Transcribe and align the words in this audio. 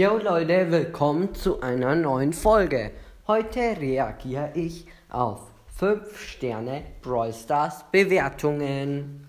Yo 0.00 0.16
Leute, 0.16 0.70
willkommen 0.70 1.34
zu 1.34 1.60
einer 1.60 1.94
neuen 1.94 2.32
Folge. 2.32 2.92
Heute 3.26 3.60
reagiere 3.78 4.50
ich 4.54 4.86
auf 5.10 5.42
5 5.76 6.18
Sterne 6.18 6.86
Brawl 7.02 7.34
Stars 7.34 7.84
Bewertungen. 7.92 9.28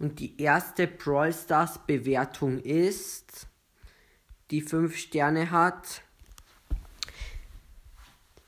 Und 0.00 0.18
die 0.18 0.36
erste 0.42 0.88
Brawl 0.88 1.32
Stars 1.32 1.78
Bewertung 1.86 2.58
ist, 2.58 3.46
die 4.50 4.60
5 4.60 4.96
Sterne 4.96 5.52
hat. 5.52 6.02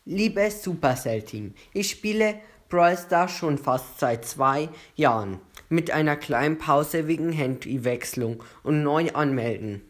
Liebes 0.05 0.65
Supercell 0.65 1.23
Team, 1.23 1.55
ich 1.73 1.91
spiele 1.91 2.41
Brawl 2.69 2.99
Stars 2.99 3.37
schon 3.37 3.57
fast 3.57 4.01
seit 4.01 4.25
zwei 4.25 4.69
Jahren 4.97 5.41
mit 5.69 5.91
einer 5.91 6.17
kleinen 6.17 6.59
Pause 6.59 7.09
wegen 7.09 7.33
Handywechslung 7.33 8.43
und 8.63 8.83
neu 8.83 9.11
anmelden. 9.13 9.83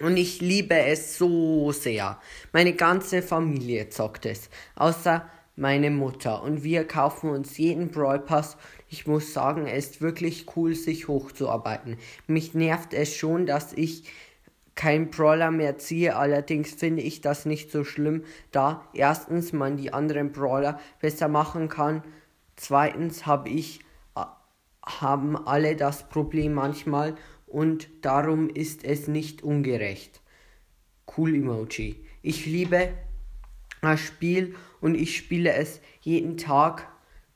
Und 0.00 0.16
ich 0.16 0.40
liebe 0.40 0.76
es 0.76 1.18
so 1.18 1.72
sehr. 1.72 2.18
Meine 2.52 2.72
ganze 2.72 3.22
Familie 3.22 3.90
zockt 3.90 4.24
es, 4.24 4.48
außer 4.74 5.28
meine 5.56 5.90
Mutter. 5.90 6.42
Und 6.42 6.64
wir 6.64 6.86
kaufen 6.86 7.30
uns 7.30 7.58
jeden 7.58 7.90
Brawl 7.90 8.18
Pass. 8.18 8.56
Ich 8.88 9.06
muss 9.06 9.34
sagen, 9.34 9.66
es 9.66 9.90
ist 9.90 10.00
wirklich 10.00 10.46
cool, 10.56 10.74
sich 10.74 11.06
hochzuarbeiten. 11.06 11.98
Mich 12.26 12.54
nervt 12.54 12.94
es 12.94 13.14
schon, 13.14 13.44
dass 13.44 13.74
ich 13.74 14.04
kein 14.74 15.10
Brawler 15.10 15.50
mehr 15.50 15.76
ziehe. 15.76 16.16
Allerdings 16.16 16.72
finde 16.72 17.02
ich 17.02 17.20
das 17.20 17.44
nicht 17.44 17.70
so 17.70 17.84
schlimm, 17.84 18.24
da 18.52 18.88
erstens 18.94 19.52
man 19.52 19.76
die 19.76 19.92
anderen 19.92 20.32
Brawler 20.32 20.80
besser 21.00 21.28
machen 21.28 21.68
kann. 21.68 22.02
Zweitens 22.56 23.26
habe 23.26 23.50
ich 23.50 23.80
haben 24.90 25.36
alle 25.36 25.76
das 25.76 26.08
Problem 26.08 26.54
manchmal 26.54 27.14
und 27.46 27.88
darum 28.02 28.48
ist 28.48 28.84
es 28.84 29.08
nicht 29.08 29.42
ungerecht. 29.42 30.20
Cool 31.16 31.34
Emoji. 31.34 32.04
Ich 32.22 32.46
liebe 32.46 32.94
das 33.82 34.00
Spiel 34.00 34.54
und 34.80 34.94
ich 34.94 35.16
spiele 35.16 35.52
es 35.52 35.80
jeden 36.00 36.36
Tag 36.36 36.88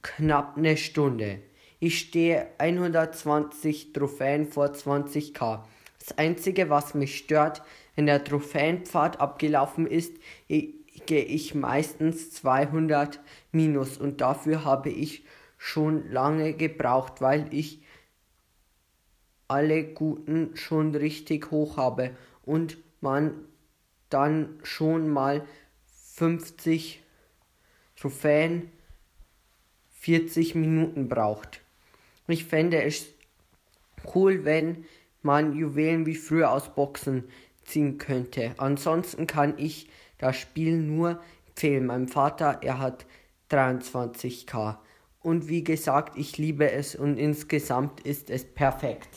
knapp 0.03 0.57
eine 0.57 0.77
Stunde. 0.77 1.41
Ich 1.81 1.99
stehe 1.99 2.49
120 2.59 3.93
Trophäen 3.93 4.47
vor 4.47 4.67
20k. 4.67 5.65
Das 5.99 6.19
einzige, 6.19 6.71
was 6.71 6.95
mich 6.95 7.17
stört, 7.17 7.63
wenn 7.97 8.07
der 8.07 8.25
Trophäenpfad 8.25 9.21
abgelaufen 9.21 9.87
ist, 9.87 10.15
gehe 10.49 11.25
ich 11.25 11.55
meistens 11.55 12.31
200 12.33 13.21
minus 13.53 13.99
und 13.99 14.21
dafür 14.21 14.65
habe 14.65 14.91
ich 14.91 15.25
schon 15.65 16.11
lange 16.11 16.53
gebraucht, 16.53 17.23
weil 17.23 17.47
ich 17.55 17.81
alle 19.49 19.83
guten 19.83 20.55
schon 20.59 20.95
richtig 20.95 21.51
hoch 21.51 21.79
habe 21.79 22.11
und 22.43 22.77
man 23.01 23.47
dann 24.11 24.59
schon 24.63 25.09
mal 25.09 25.47
50 26.17 27.03
Trophäen 27.97 28.71
40 30.01 30.55
Minuten 30.55 31.09
braucht. 31.09 31.63
Ich 32.29 32.45
fände 32.45 32.83
es 32.83 33.07
cool, 34.15 34.45
wenn 34.45 34.85
man 35.23 35.57
Juwelen 35.57 36.05
wie 36.05 36.15
früher 36.15 36.51
aus 36.51 36.75
Boxen 36.75 37.25
ziehen 37.65 37.97
könnte. 37.97 38.53
Ansonsten 38.59 39.27
kann 39.27 39.55
ich 39.57 39.89
das 40.19 40.37
Spiel 40.37 40.77
nur 40.77 41.23
empfehlen. 41.49 41.87
Mein 41.87 42.07
Vater, 42.07 42.59
er 42.61 42.81
hat 42.81 43.07
23k. 43.51 44.77
Und 45.25 45.49
wie 45.49 45.65
gesagt, 45.65 46.19
ich 46.19 46.37
liebe 46.37 46.71
es 46.71 46.95
und 46.95 47.17
insgesamt 47.17 48.01
ist 48.01 48.29
es 48.29 48.45
perfekt. 48.45 49.09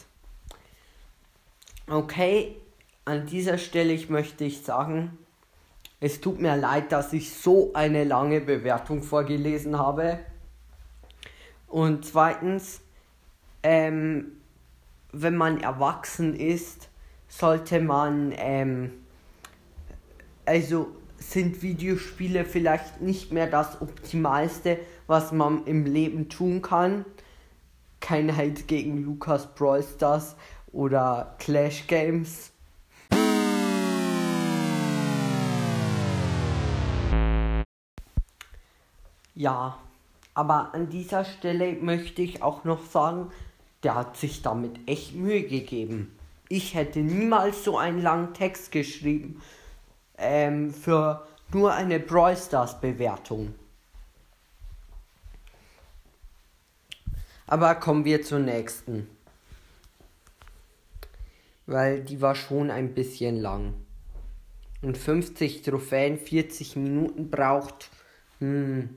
Okay, 1.86 2.56
an 3.04 3.26
dieser 3.26 3.58
Stelle 3.58 4.00
möchte 4.08 4.46
ich 4.46 4.62
sagen, 4.62 5.18
es 6.00 6.22
tut 6.22 6.40
mir 6.40 6.56
leid, 6.56 6.94
dass 6.94 7.12
ich 7.12 7.34
so 7.34 7.74
eine 7.74 8.06
lange 8.06 8.40
Bewertung 8.40 9.04
vorgelesen 9.04 9.78
habe. 9.78 10.20
Und 11.68 12.06
zweitens, 12.06 12.80
ähm, 13.62 14.32
wenn 15.12 15.36
man 15.36 15.60
erwachsen 15.60 16.34
ist, 16.40 16.88
sollte 17.28 17.82
man, 17.82 18.34
ähm, 18.38 18.94
also 20.46 20.88
sind 21.18 21.62
Videospiele 21.62 22.46
vielleicht 22.46 23.02
nicht 23.02 23.32
mehr 23.32 23.48
das 23.48 23.82
Optimalste, 23.82 24.80
was 25.08 25.32
man 25.32 25.66
im 25.66 25.86
Leben 25.86 26.30
tun 26.30 26.62
kann. 26.62 27.06
Kein 28.00 28.36
Hate 28.36 28.64
gegen 28.64 29.04
Lukas 29.04 29.54
Brawl 29.56 29.84
Stars 29.84 30.36
oder 30.72 31.36
Clash 31.40 31.88
Games. 31.88 32.52
Ja, 39.34 39.78
aber 40.34 40.74
an 40.74 40.90
dieser 40.90 41.26
Stelle 41.26 41.74
möchte 41.74 42.22
ich 42.22 42.42
auch 42.42 42.64
noch 42.64 42.84
sagen, 42.86 43.32
der 43.84 43.96
hat 43.96 44.18
sich 44.18 44.42
damit 44.42 44.80
echt 44.88 45.16
Mühe 45.16 45.44
gegeben. 45.44 46.16
Ich 46.50 46.76
hätte 46.76 47.00
niemals 47.00 47.64
so 47.64 47.78
einen 47.78 48.02
langen 48.02 48.34
Text 48.34 48.72
geschrieben 48.72 49.42
ähm, 50.18 50.74
für 50.74 51.26
nur 51.54 51.74
eine 51.74 52.00
Brawl 52.00 52.36
Stars 52.36 52.80
Bewertung. 52.80 53.54
Aber 57.46 57.76
kommen 57.76 58.04
wir 58.04 58.22
zur 58.22 58.40
nächsten. 58.40 59.10
Weil 61.66 62.02
die 62.02 62.22
war 62.22 62.36
schon 62.36 62.70
ein 62.70 62.94
bisschen 62.94 63.38
lang. 63.38 63.74
Und 64.82 64.98
50 64.98 65.62
Trophäen 65.62 66.18
40 66.18 66.76
Minuten 66.76 67.30
braucht. 67.30 67.90
Hm, 68.40 68.96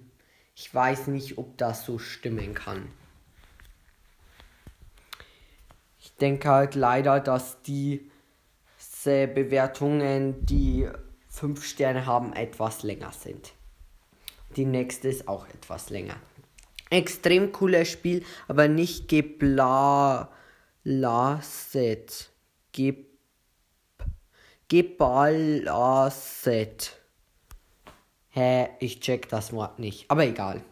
ich 0.54 0.74
weiß 0.74 1.06
nicht, 1.06 1.38
ob 1.38 1.56
das 1.56 1.84
so 1.84 1.98
stimmen 1.98 2.54
kann. 2.54 2.88
Ich 6.00 6.14
denke 6.16 6.48
halt 6.48 6.74
leider, 6.74 7.20
dass 7.20 7.62
die 7.62 8.10
Bewertungen, 9.04 10.44
die 10.44 10.86
5 11.40 11.64
Sterne 11.64 12.04
haben, 12.04 12.34
etwas 12.34 12.82
länger 12.82 13.12
sind. 13.12 13.54
Die 14.56 14.66
nächste 14.66 15.08
ist 15.08 15.26
auch 15.26 15.48
etwas 15.48 15.88
länger. 15.88 16.16
Extrem 16.90 17.50
cooles 17.50 17.90
Spiel, 17.90 18.22
aber 18.46 18.68
nicht 18.68 19.08
geblaset. 19.08 20.28
Ge 22.72 23.06
gebalaset. 24.68 25.30
Hä, 28.28 28.68
ich 28.78 29.00
check 29.00 29.30
das 29.30 29.54
Wort 29.54 29.78
nicht. 29.78 30.10
Aber 30.10 30.26
egal. 30.26 30.62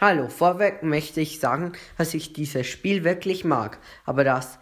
Hallo, 0.00 0.28
vorweg 0.28 0.82
möchte 0.82 1.20
ich 1.20 1.38
sagen, 1.38 1.72
dass 1.98 2.14
ich 2.14 2.32
dieses 2.32 2.66
Spiel 2.66 3.04
wirklich 3.04 3.44
mag. 3.44 3.78
Aber 4.06 4.24
das 4.24 4.58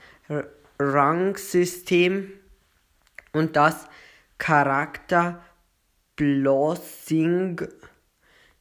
Rangsystem 0.81 2.33
und 3.33 3.55
das 3.55 3.87
Charakter 4.39 5.43
Blossing. 6.17 7.61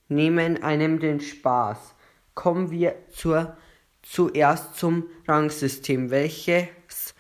Nehmen 0.08 0.62
einem 0.62 1.00
den 1.00 1.20
Spaß. 1.20 1.96
Kommen 2.34 2.72
wir 2.72 2.96
zur, 3.12 3.58
zuerst 4.02 4.76
zum 4.76 5.10
Rangsystem, 5.28 6.10
welches 6.12 7.16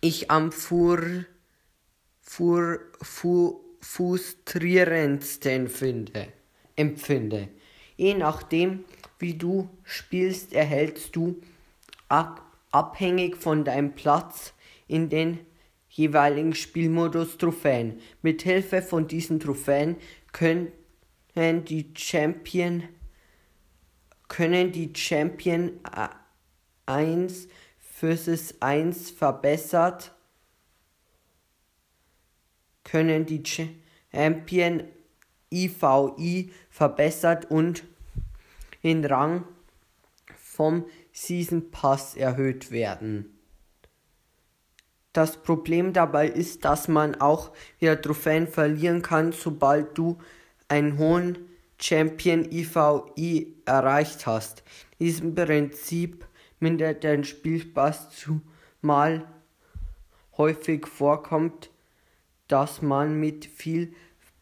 ich 0.00 0.30
am 0.30 0.52
fur, 0.52 1.24
fur, 2.20 2.80
fu, 3.00 3.64
frustrierendsten 3.80 5.68
finde, 5.68 6.28
empfinde. 6.76 7.48
Je 7.96 8.14
nachdem, 8.14 8.84
wie 9.18 9.34
du 9.34 9.68
spielst, 9.82 10.52
erhältst 10.52 11.16
du 11.16 11.40
ab, 12.08 12.42
abhängig 12.70 13.36
von 13.36 13.64
deinem 13.64 13.94
Platz 13.94 14.52
in 14.86 15.08
den 15.08 15.40
jeweiligen 15.98 16.54
Spielmodus 16.54 17.36
Trophäen. 17.36 18.00
Mit 18.22 18.42
Hilfe 18.42 18.80
von 18.80 19.06
diesen 19.06 19.40
Trophäen 19.40 19.96
können 20.32 20.72
die 21.64 21.92
Champion 21.94 22.84
können 24.28 24.72
die 24.72 24.92
Champion 24.94 25.80
1 26.86 27.48
vs 27.80 28.60
1 28.60 29.10
verbessert, 29.10 30.14
können 32.84 33.26
die 33.26 33.42
Champion 34.12 34.84
IVI 35.50 36.52
verbessert 36.70 37.50
und 37.50 37.84
in 38.82 39.04
Rang 39.04 39.44
vom 40.36 40.84
Season 41.12 41.70
Pass 41.70 42.14
erhöht 42.14 42.70
werden. 42.70 43.37
Das 45.18 45.36
Problem 45.36 45.92
dabei 45.92 46.28
ist, 46.28 46.64
dass 46.64 46.86
man 46.86 47.20
auch 47.20 47.50
wieder 47.80 48.00
Trophäen 48.00 48.46
verlieren 48.46 49.02
kann, 49.02 49.32
sobald 49.32 49.98
du 49.98 50.16
einen 50.68 50.96
hohen 50.96 51.48
Champion 51.76 52.44
IVI 52.52 53.56
erreicht 53.64 54.28
hast. 54.28 54.62
Diesem 55.00 55.34
Prinzip 55.34 56.24
mindert 56.60 57.02
den 57.02 57.24
Spielspaß 57.24 58.28
mal 58.80 59.26
häufig 60.36 60.86
vorkommt, 60.86 61.70
dass 62.46 62.80
man 62.80 63.18
mit 63.18 63.44
viel 63.44 63.92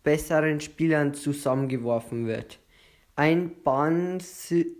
besseren 0.02 0.60
Spielern 0.60 1.14
zusammengeworfen 1.14 2.26
wird. 2.26 2.58
Ein 3.14 3.62
Bahnsystem 3.62 4.76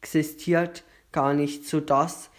existiert 0.00 0.82
gar 1.12 1.34
nicht, 1.34 1.66
sodass 1.66 2.30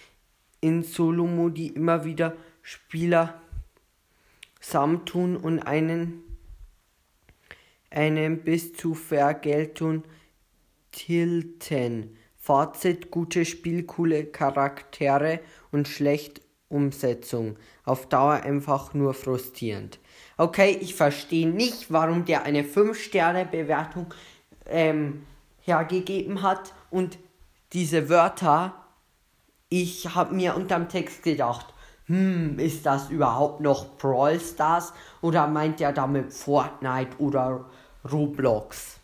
in 0.64 0.82
Solo-Modi 0.82 1.68
immer 1.68 2.06
wieder 2.06 2.36
Spieler 2.62 3.42
zusammentun 4.62 5.36
und 5.36 5.60
einen, 5.60 6.24
einen 7.92 8.44
bis 8.44 8.74
zu 8.74 8.94
Vergeltung 8.94 10.04
tilten. 10.92 12.18
Fazit: 12.38 13.12
gute 13.12 13.44
Spiel, 13.44 13.84
coole 13.84 14.26
Charaktere 14.26 15.42
und 15.72 15.88
schlecht 15.90 16.42
Umsetzung. 16.70 17.58
Auf 17.84 18.08
Dauer 18.08 18.42
einfach 18.44 18.94
nur 18.94 19.14
frustrierend. 19.14 20.00
Okay, 20.38 20.78
ich 20.80 20.96
verstehe 20.96 21.48
nicht, 21.48 21.92
warum 21.92 22.24
der 22.24 22.44
eine 22.44 22.64
5-Sterne-Bewertung 22.64 24.14
ähm, 24.66 25.24
hergegeben 25.60 26.42
hat 26.42 26.74
und 26.90 27.20
diese 27.74 28.08
Wörter. 28.08 28.83
Ich 29.76 30.14
habe 30.14 30.36
mir 30.36 30.56
unterm 30.56 30.88
Text 30.88 31.24
gedacht, 31.24 31.66
hm, 32.06 32.60
ist 32.60 32.86
das 32.86 33.10
überhaupt 33.10 33.60
noch 33.60 33.98
Brawl 33.98 34.40
Stars 34.40 34.94
oder 35.20 35.48
meint 35.48 35.82
er 35.82 35.92
damit 35.92 36.32
Fortnite 36.32 37.18
oder 37.18 37.66
Roblox? 38.12 39.00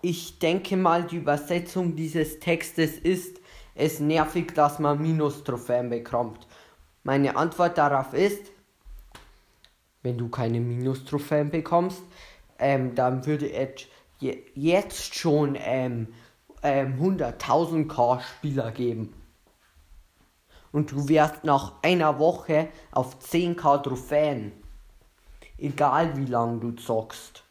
Ich 0.00 0.38
denke 0.38 0.76
mal, 0.76 1.02
die 1.02 1.16
Übersetzung 1.16 1.96
dieses 1.96 2.38
Textes 2.38 2.96
ist, 2.96 3.40
es 3.74 3.98
nervig, 3.98 4.54
dass 4.54 4.78
man 4.78 5.02
Minus-Trophäen 5.02 5.90
bekommt. 5.90 6.46
Meine 7.02 7.34
Antwort 7.34 7.76
darauf 7.76 8.14
ist, 8.14 8.52
wenn 10.04 10.16
du 10.16 10.28
keine 10.28 10.60
Minus-Trophäen 10.60 11.50
bekommst, 11.50 12.04
ähm, 12.60 12.94
dann 12.94 13.26
würde 13.26 13.50
jetzt 14.54 15.16
schon 15.16 15.58
ähm, 15.58 16.06
ähm, 16.62 16.98
100.000k 17.00 18.20
Spieler 18.20 18.70
geben. 18.72 19.14
Und 20.72 20.92
du 20.92 21.08
wirst 21.08 21.44
nach 21.44 21.82
einer 21.82 22.18
Woche 22.18 22.68
auf 22.92 23.18
10k 23.18 23.82
Trophäen. 23.82 24.52
Egal 25.58 26.16
wie 26.16 26.26
lange 26.26 26.60
du 26.60 26.72
zockst. 26.72 27.44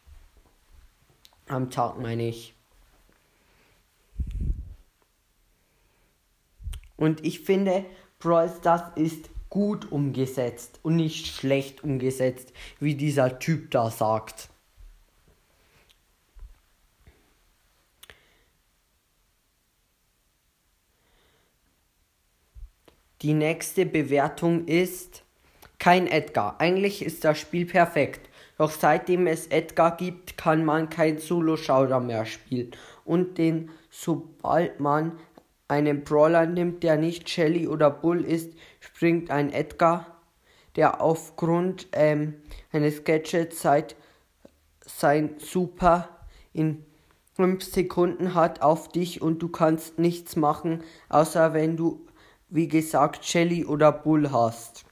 Am 1.48 1.70
Tag 1.70 1.98
meine 1.98 2.28
ich. 2.28 2.54
Und 6.96 7.24
ich 7.24 7.40
finde, 7.40 7.86
Brawl 8.18 8.50
Stars 8.50 8.92
ist 8.94 9.30
gut 9.48 9.90
umgesetzt 9.90 10.80
und 10.82 10.96
nicht 10.96 11.26
schlecht 11.26 11.82
umgesetzt, 11.82 12.52
wie 12.78 12.94
dieser 12.94 13.38
Typ 13.38 13.70
da 13.70 13.90
sagt. 13.90 14.49
Die 23.22 23.34
nächste 23.34 23.84
Bewertung 23.84 24.66
ist 24.66 25.24
kein 25.78 26.06
Edgar. 26.06 26.58
Eigentlich 26.58 27.04
ist 27.04 27.24
das 27.24 27.38
Spiel 27.38 27.66
perfekt. 27.66 28.30
Doch 28.56 28.70
seitdem 28.70 29.26
es 29.26 29.46
Edgar 29.46 29.96
gibt, 29.96 30.36
kann 30.36 30.64
man 30.64 30.90
kein 30.90 31.18
Solo-Shouder 31.18 32.00
mehr 32.00 32.26
spielen. 32.26 32.72
Und 33.04 33.38
den, 33.38 33.70
sobald 33.90 34.80
man 34.80 35.18
einen 35.68 36.04
Brawler 36.04 36.46
nimmt, 36.46 36.82
der 36.82 36.96
nicht 36.96 37.28
Shelly 37.28 37.68
oder 37.68 37.90
Bull 37.90 38.24
ist, 38.24 38.52
springt 38.80 39.30
ein 39.30 39.52
Edgar, 39.52 40.18
der 40.76 41.00
aufgrund 41.00 41.88
ähm, 41.92 42.34
eines 42.72 43.04
Gadgets 43.04 43.62
seit 43.62 43.96
sein 44.84 45.36
Super 45.38 46.08
in 46.52 46.84
5 47.34 47.62
Sekunden 47.64 48.34
hat 48.34 48.60
auf 48.60 48.88
dich 48.88 49.22
und 49.22 49.40
du 49.40 49.48
kannst 49.48 49.98
nichts 49.98 50.36
machen, 50.36 50.82
außer 51.08 51.54
wenn 51.54 51.76
du, 51.76 52.06
wie 52.50 52.68
gesagt, 52.68 53.24
Shelly 53.24 53.64
oder 53.64 53.92
Bull 53.92 54.30
hast. 54.30 54.84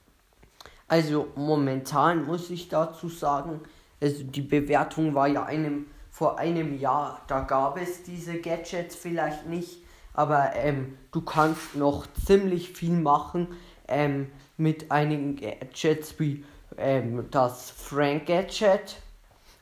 Also 0.87 1.29
momentan 1.35 2.25
muss 2.25 2.51
ich 2.51 2.69
dazu 2.69 3.09
sagen, 3.09 3.61
also 4.01 4.23
die 4.23 4.43
Bewertung 4.43 5.15
war 5.15 5.29
ja 5.29 5.45
einem 5.45 5.87
vor 6.11 6.39
einem 6.39 6.79
Jahr, 6.79 7.21
da 7.29 7.41
gab 7.41 7.81
es 7.81 8.03
diese 8.03 8.41
Gadgets 8.41 8.97
vielleicht 8.97 9.47
nicht, 9.47 9.83
aber 10.15 10.53
ähm, 10.57 10.99
du 11.13 11.21
kannst 11.21 11.77
noch 11.77 12.07
ziemlich 12.27 12.71
viel 12.71 12.95
machen 12.95 13.49
ähm, 13.87 14.29
mit 14.57 14.91
einigen 14.91 15.37
Gadgets 15.37 16.19
wie 16.19 16.45
ähm, 16.77 17.27
das 17.31 17.71
Frank 17.71 18.27
Gadget, 18.27 18.97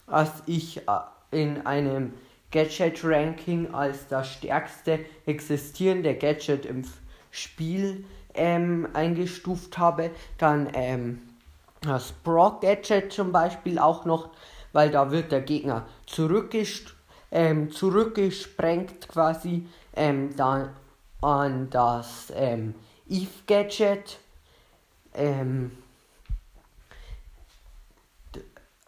als 0.06 0.30
ich 0.46 0.78
äh, 0.78 0.82
in 1.30 1.66
einem 1.66 2.14
Gadget 2.52 3.04
Ranking 3.04 3.74
als 3.74 4.06
das 4.08 4.32
stärkste 4.32 5.00
existierende 5.26 6.14
Gadget 6.14 6.64
im 6.64 6.84
Spiel 7.36 8.04
ähm, 8.34 8.88
eingestuft 8.92 9.78
habe. 9.78 10.10
Dann 10.38 10.68
ähm, 10.74 11.22
das 11.82 12.12
Brock 12.12 12.62
Gadget 12.62 13.12
zum 13.12 13.32
Beispiel 13.32 13.78
auch 13.78 14.04
noch, 14.04 14.30
weil 14.72 14.90
da 14.90 15.10
wird 15.10 15.32
der 15.32 15.42
Gegner 15.42 15.86
zurückgest 16.06 16.96
ähm, 17.32 17.70
zurückgesprengt 17.70 19.08
quasi 19.08 19.66
ähm, 19.94 20.34
dann 20.36 20.70
an 21.20 21.68
das 21.70 22.32
ähm, 22.34 22.74
Eve 23.08 23.28
Gadget. 23.46 24.18
Ähm, 25.14 25.72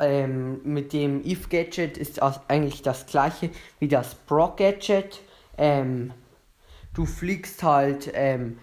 ähm, 0.00 0.60
mit 0.62 0.92
dem 0.92 1.24
Eve 1.24 1.48
Gadget 1.48 1.98
ist 1.98 2.22
eigentlich 2.22 2.82
das 2.82 3.06
gleiche 3.06 3.50
wie 3.80 3.88
das 3.88 4.14
Brock 4.14 4.58
Gadget. 4.58 5.20
Ähm, 5.56 6.12
du 6.98 7.06
fliegst 7.06 7.62
halt 7.62 8.10
ähm, 8.14 8.58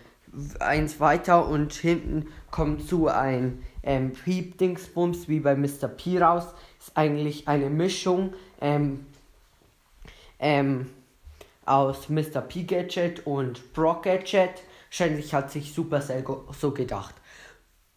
eins 0.60 1.00
weiter 1.00 1.48
und 1.48 1.72
hinten 1.72 2.28
kommt 2.52 2.82
so 2.82 3.08
ein 3.08 3.64
ähm, 3.82 4.12
Piep-Dingsbums 4.12 5.30
wie 5.30 5.40
bei 5.40 5.56
Mr. 5.56 5.88
P 5.88 6.20
raus. 6.20 6.48
Ist 6.78 6.98
eigentlich 6.98 7.48
eine 7.48 7.70
Mischung 7.70 8.34
ähm, 8.60 9.06
ähm, 10.40 10.90
aus 11.66 12.10
Mr. 12.10 12.42
P 12.42 12.64
Gadget 12.64 13.26
und 13.26 13.74
Brock 13.74 14.04
Gadget. 14.04 14.64
Wahrscheinlich 14.90 15.34
hat 15.34 15.52
sich 15.52 15.74
Supercell 15.74 16.26
so 16.60 16.72
gedacht. 16.72 17.16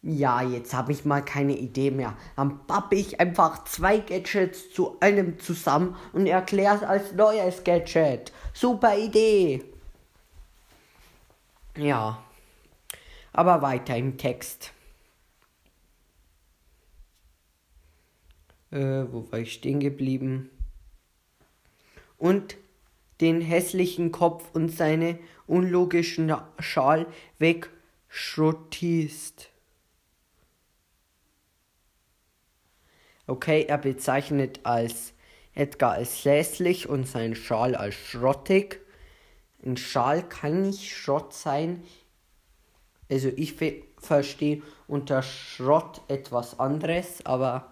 Ja, 0.01 0.41
jetzt 0.41 0.73
habe 0.73 0.93
ich 0.93 1.03
mal 1.03 1.19
keine 1.21 1.57
Idee 1.57 1.91
mehr. 1.91 2.15
Dann 2.37 2.65
pappe 2.65 2.95
ich 2.95 3.19
einfach 3.19 3.65
zwei 3.65 3.97
Gadgets 3.97 4.71
zu 4.71 4.95
einem 5.01 5.37
zusammen 5.39 5.97
und 6.13 6.27
erkläre 6.27 6.77
es 6.77 6.83
als 6.83 7.11
neues 7.11 7.65
Gadget. 7.65 8.31
Super 8.53 8.97
Idee. 8.97 9.65
Ja. 11.79 12.23
Aber 13.31 13.61
weiter 13.61 13.95
im 13.95 14.17
Text. 14.17 14.73
Äh, 18.71 19.05
wo 19.09 19.31
war 19.31 19.39
ich 19.39 19.53
stehen 19.53 19.79
geblieben? 19.79 20.49
Und 22.17 22.57
den 23.21 23.39
hässlichen 23.39 24.11
Kopf 24.11 24.49
und 24.53 24.67
seine 24.69 25.17
unlogischen 25.47 26.35
Schal 26.59 27.07
wegschrottist. 27.37 29.49
Okay, 33.25 33.63
er 33.67 33.77
bezeichnet 33.77 34.59
als 34.63 35.13
Edgar 35.53 35.93
als 35.93 36.25
hässlich 36.25 36.89
und 36.89 37.07
sein 37.07 37.35
Schal 37.35 37.75
als 37.75 37.95
schrottig. 37.95 38.81
Ein 39.65 39.77
Schal 39.77 40.27
kann 40.27 40.61
nicht 40.61 40.89
Schrott 40.89 41.33
sein. 41.33 41.83
Also 43.09 43.29
ich 43.35 43.55
verstehe 43.97 44.61
unter 44.87 45.21
Schrott 45.21 46.01
etwas 46.07 46.59
anderes, 46.59 47.25
aber 47.25 47.71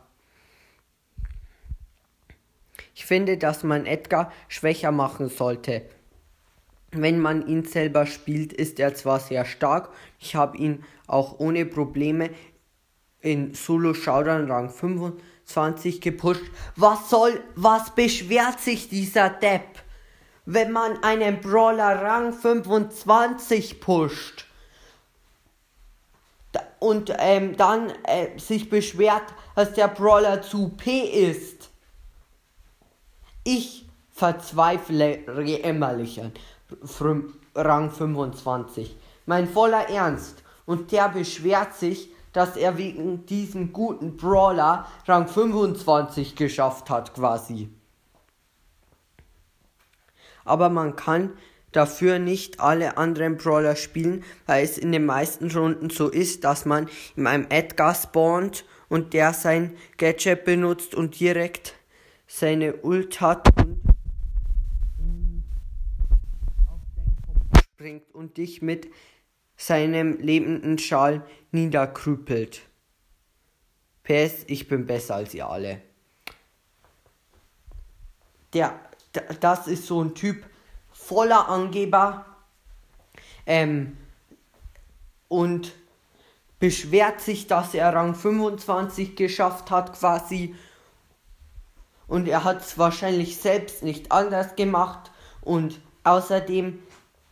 ich 2.95 3.05
finde, 3.05 3.37
dass 3.37 3.63
man 3.63 3.85
Edgar 3.85 4.31
schwächer 4.47 4.91
machen 4.91 5.29
sollte. 5.29 5.83
Wenn 6.91 7.19
man 7.19 7.45
ihn 7.47 7.63
selber 7.63 8.05
spielt, 8.05 8.53
ist 8.53 8.79
er 8.79 8.95
zwar 8.95 9.19
sehr 9.19 9.45
stark, 9.45 9.89
ich 10.19 10.35
habe 10.35 10.57
ihn 10.57 10.83
auch 11.05 11.39
ohne 11.39 11.65
Probleme 11.65 12.31
in 13.21 13.53
Solo 13.53 13.93
Showdown 13.93 14.49
Rang 14.49 14.69
25 14.69 16.01
gepusht. 16.01 16.43
Was 16.75 17.09
soll, 17.09 17.43
was 17.55 17.93
beschwert 17.93 18.59
sich 18.59 18.89
dieser 18.89 19.29
Depp, 19.29 19.83
wenn 20.47 20.71
man 20.71 21.03
einen 21.03 21.41
Brawler 21.41 22.01
Rang 22.01 22.31
25 22.31 23.81
pusht? 23.81 24.45
Und 26.79 27.13
ähm, 27.19 27.57
dann 27.57 27.91
äh, 28.03 28.39
sich 28.39 28.69
beschwert, 28.69 29.23
dass 29.55 29.73
der 29.73 29.89
Brawler 29.89 30.41
zu 30.41 30.69
P 30.69 31.01
ist. 31.01 31.69
Ich 33.43 33.89
verzweifle 34.09 35.19
jämmerlich 35.43 36.21
an. 36.21 36.31
Rang 37.53 37.91
25. 37.91 38.95
Mein 39.25 39.49
voller 39.49 39.89
Ernst. 39.89 40.43
Und 40.65 40.93
der 40.93 41.09
beschwert 41.09 41.75
sich, 41.75 42.09
dass 42.31 42.55
er 42.55 42.77
wegen 42.77 43.25
diesem 43.25 43.73
guten 43.73 44.15
Brawler 44.15 44.87
Rang 45.07 45.27
25 45.27 46.37
geschafft 46.37 46.89
hat 46.89 47.13
quasi. 47.13 47.69
Aber 50.47 50.69
man 50.69 50.95
kann 50.95 51.33
dafür 51.71 52.19
nicht 52.19 52.59
alle 52.59 52.97
anderen 52.97 53.37
Brawler 53.37 53.75
spielen, 53.75 54.23
weil 54.45 54.63
es 54.63 54.77
in 54.77 54.91
den 54.91 55.05
meisten 55.05 55.51
Runden 55.51 55.89
so 55.89 56.09
ist, 56.09 56.43
dass 56.43 56.65
man 56.65 56.89
in 57.15 57.27
einem 57.27 57.45
Edgar 57.49 57.93
spawnt 57.93 58.65
und 58.89 59.13
der 59.13 59.33
sein 59.33 59.75
Gadget 59.97 60.45
benutzt 60.45 60.95
und 60.95 61.19
direkt 61.19 61.75
seine 62.25 62.77
Ult 62.77 63.21
hat 63.21 63.47
und 63.57 65.43
auf 66.67 66.81
deinen 66.95 67.17
Kopf 67.25 67.63
springt 67.63 68.13
und 68.13 68.37
dich 68.37 68.61
mit 68.61 68.89
seinem 69.55 70.19
lebenden 70.19 70.77
Schal 70.77 71.25
niederkrüppelt. 71.51 72.61
PS, 74.03 74.45
ich 74.47 74.67
bin 74.67 74.85
besser 74.85 75.15
als 75.15 75.33
ihr 75.33 75.49
alle. 75.49 75.81
Der, 78.53 78.79
das 79.39 79.67
ist 79.67 79.87
so 79.87 80.03
ein 80.03 80.15
Typ 80.15 80.45
voller 80.91 81.47
Angeber 81.49 82.25
ähm, 83.45 83.97
und 85.27 85.73
beschwert 86.59 87.21
sich, 87.21 87.47
dass 87.47 87.73
er 87.73 87.93
Rang 87.93 88.15
25 88.15 89.15
geschafft 89.15 89.71
hat 89.71 89.93
quasi 89.93 90.55
und 92.07 92.27
er 92.27 92.43
hat 92.43 92.61
es 92.61 92.77
wahrscheinlich 92.77 93.37
selbst 93.37 93.83
nicht 93.83 94.11
anders 94.11 94.55
gemacht 94.55 95.11
und 95.41 95.79
außerdem 96.03 96.79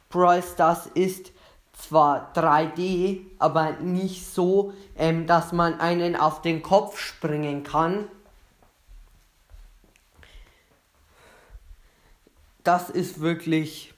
Brawl 0.09 0.43
Stars 0.43 0.87
ist 0.93 1.31
zwar 1.73 2.31
3D, 2.33 3.21
aber 3.39 3.73
nicht 3.73 4.25
so, 4.25 4.73
ähm, 4.97 5.27
dass 5.27 5.51
man 5.51 5.79
einen 5.79 6.15
auf 6.15 6.41
den 6.41 6.61
Kopf 6.61 6.97
springen 6.97 7.63
kann. 7.63 8.07
Das 12.65 12.89
ist 12.89 13.21
wirklich 13.21 13.93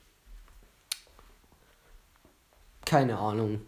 keine 2.85 3.17
Ahnung. 3.17 3.61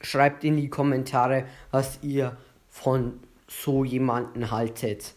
Schreibt 0.00 0.44
in 0.44 0.56
die 0.56 0.68
Kommentare, 0.68 1.46
was 1.70 2.00
ihr 2.02 2.36
von 2.68 3.20
so 3.48 3.84
jemanden 3.84 4.50
haltet. 4.50 5.14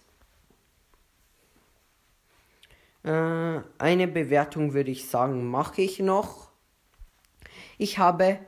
Äh, 3.03 3.61
eine 3.77 4.07
Bewertung 4.07 4.73
würde 4.73 4.91
ich 4.91 5.09
sagen, 5.09 5.49
mache 5.49 5.81
ich 5.81 5.99
noch. 5.99 6.49
Ich 7.77 7.97
habe 7.97 8.39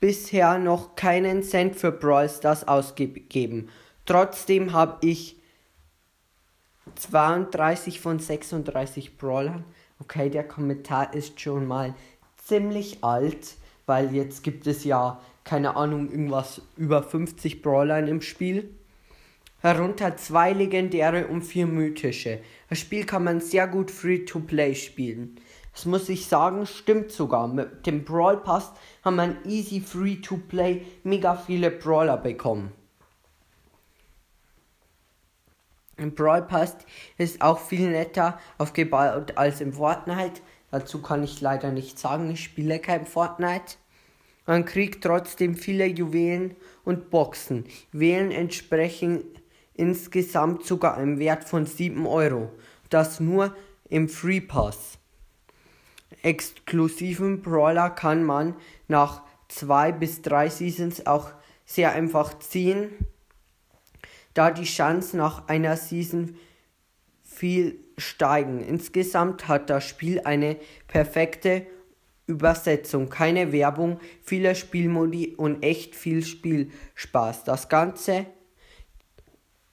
bisher 0.00 0.58
noch 0.58 0.94
keinen 0.94 1.42
Cent 1.42 1.74
für 1.76 1.90
Brawl 1.90 2.28
Stars 2.28 2.66
ausgegeben. 2.68 3.68
Trotzdem 4.06 4.72
habe 4.72 5.04
ich 5.06 5.41
32 6.94 8.00
von 8.00 8.18
36 8.18 9.16
Brawlern. 9.16 9.64
Okay, 10.00 10.30
der 10.30 10.46
Kommentar 10.46 11.14
ist 11.14 11.40
schon 11.40 11.66
mal 11.66 11.94
ziemlich 12.44 13.04
alt, 13.04 13.54
weil 13.86 14.14
jetzt 14.14 14.42
gibt 14.42 14.66
es 14.66 14.84
ja, 14.84 15.20
keine 15.44 15.76
Ahnung, 15.76 16.10
irgendwas 16.10 16.62
über 16.76 17.02
50 17.02 17.62
Brawler 17.62 18.06
im 18.06 18.20
Spiel. 18.20 18.74
Herunter 19.58 20.16
zwei 20.16 20.52
legendäre 20.52 21.28
und 21.28 21.42
vier 21.42 21.66
mythische. 21.68 22.40
Das 22.68 22.80
Spiel 22.80 23.06
kann 23.06 23.22
man 23.22 23.40
sehr 23.40 23.68
gut 23.68 23.92
free-to-play 23.92 24.74
spielen. 24.74 25.36
Das 25.72 25.86
muss 25.86 26.08
ich 26.08 26.26
sagen, 26.26 26.66
stimmt 26.66 27.12
sogar. 27.12 27.46
Mit 27.48 27.86
dem 27.86 28.04
Brawl 28.04 28.38
Pass 28.38 28.72
haben 29.04 29.16
man 29.16 29.36
easy 29.44 29.80
free-to-play 29.80 30.82
mega 31.04 31.36
viele 31.36 31.70
Brawler 31.70 32.16
bekommen. 32.16 32.72
Im 35.96 36.14
Brawl 36.14 36.42
Pass 36.42 36.76
ist 37.18 37.42
auch 37.42 37.60
viel 37.60 37.90
netter 37.90 38.38
aufgebaut 38.58 39.36
als 39.36 39.60
im 39.60 39.72
Fortnite. 39.72 40.40
Dazu 40.70 41.02
kann 41.02 41.22
ich 41.22 41.40
leider 41.40 41.70
nicht 41.70 41.98
sagen, 41.98 42.30
ich 42.30 42.42
spiele 42.44 42.78
kein 42.78 43.06
Fortnite. 43.06 43.76
Man 44.46 44.64
kriegt 44.64 45.04
trotzdem 45.04 45.54
viele 45.54 45.86
Juwelen 45.86 46.56
und 46.84 47.10
Boxen. 47.10 47.66
Wählen 47.92 48.30
entsprechen 48.30 49.22
insgesamt 49.74 50.64
sogar 50.64 50.96
einen 50.96 51.18
Wert 51.18 51.44
von 51.44 51.66
7 51.66 52.06
Euro. 52.06 52.50
Das 52.88 53.20
nur 53.20 53.54
im 53.88 54.08
Free 54.08 54.40
Pass. 54.40 54.98
Exklusiven 56.22 57.42
Brawler 57.42 57.90
kann 57.90 58.24
man 58.24 58.54
nach 58.88 59.22
2 59.48 59.92
bis 59.92 60.22
3 60.22 60.48
Seasons 60.48 61.06
auch 61.06 61.30
sehr 61.64 61.92
einfach 61.92 62.38
ziehen, 62.38 62.90
da 64.34 64.50
die 64.50 64.64
Chance 64.64 65.16
nach 65.16 65.48
einer 65.48 65.76
Season 65.76 66.36
viel 67.22 67.78
steigen. 67.98 68.60
Insgesamt 68.60 69.48
hat 69.48 69.70
das 69.70 69.86
Spiel 69.86 70.20
eine 70.24 70.56
perfekte 70.88 71.66
Übersetzung, 72.26 73.08
keine 73.08 73.52
Werbung, 73.52 73.98
viele 74.22 74.54
Spielmodi 74.54 75.34
und 75.36 75.62
echt 75.62 75.94
viel 75.94 76.24
Spielspaß. 76.24 77.44
Das 77.44 77.68
Ganze 77.68 78.26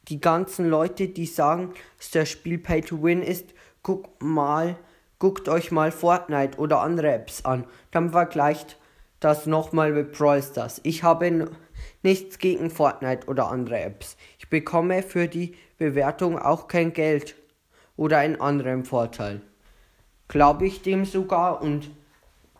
die 0.10 0.20
ganzen 0.20 0.68
Leute, 0.68 1.08
die 1.08 1.28
sagen, 1.28 1.74
dass 1.98 2.12
das 2.12 2.30
Spiel 2.30 2.58
Pay 2.58 2.82
to 2.82 3.02
Win 3.04 3.22
ist, 3.22 3.54
guckt 3.84 4.22
mal, 4.22 4.76
guckt 5.20 5.48
euch 5.48 5.72
mal 5.72 5.92
Fortnite 5.92 6.58
oder 6.58 6.82
andere 6.82 7.14
Apps 7.14 7.46
an. 7.46 7.66
Dann 7.92 8.10
vergleicht 8.10 8.78
das 9.20 9.46
nochmal 9.46 9.92
mit 9.92 10.14
Brawl 10.14 10.42
Stars. 10.42 10.82
Ich 10.84 11.04
habe 11.04 11.52
nichts 12.02 12.40
gegen 12.40 12.72
Fortnite 12.72 13.28
oder 13.28 13.50
andere 13.50 13.80
Apps. 13.80 14.18
Bekomme 14.50 15.04
für 15.04 15.28
die 15.28 15.56
Bewertung 15.78 16.38
auch 16.40 16.68
kein 16.68 16.94
Geld 16.94 17.36
oder 17.96 18.18
einen 18.18 18.40
anderen 18.40 18.86
Vorteil. 18.86 19.42
Glaube 20.28 20.68
ich 20.68 20.82
dem 20.82 21.06
sogar 21.06 21.62
und 21.62 21.90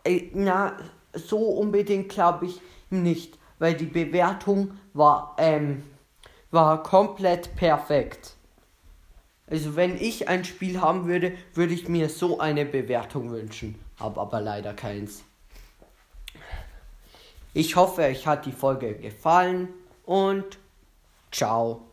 äh, 0.04 0.30
na, 0.34 0.76
so 1.12 1.38
unbedingt 1.38 2.08
glaube 2.08 2.46
ich 2.46 2.60
nicht, 2.90 3.38
weil 3.58 3.74
die 3.74 3.86
Bewertung 3.86 4.72
war 4.92 5.36
ähm, 5.38 5.82
war 6.50 6.82
komplett 6.82 7.54
perfekt. 7.56 8.34
Also 9.46 9.74
wenn 9.76 9.96
ich 9.96 10.28
ein 10.28 10.44
Spiel 10.44 10.80
haben 10.80 11.06
würde, 11.06 11.32
würde 11.54 11.74
ich 11.74 11.88
mir 11.88 12.08
so 12.08 12.38
eine 12.38 12.64
Bewertung 12.64 13.30
wünschen. 13.30 13.76
Habe 13.98 14.20
aber 14.20 14.40
leider 14.40 14.74
keins. 14.74 15.24
Ich 17.52 17.74
hoffe, 17.74 18.02
euch 18.02 18.26
hat 18.28 18.46
die 18.46 18.52
Folge 18.52 18.94
gefallen 18.94 19.68
und 20.04 20.59
ciao. 21.30 21.89